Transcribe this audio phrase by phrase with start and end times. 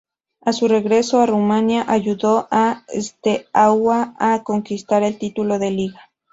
[0.41, 6.09] A su regreso a Rumania ayuda al Steaua a conquistar el título de Liga.